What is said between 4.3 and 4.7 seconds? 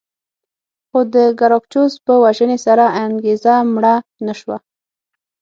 شوه